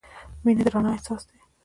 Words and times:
•مینه 0.43 0.61
د 0.65 0.67
رڼا 0.73 0.91
احساس 0.95 1.21
دی. 1.29 1.37